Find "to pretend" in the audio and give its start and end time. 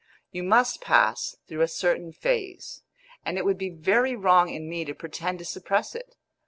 4.83-5.37